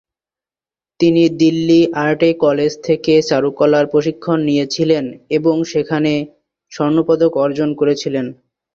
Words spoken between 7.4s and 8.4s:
অর্জন করেছিলেন।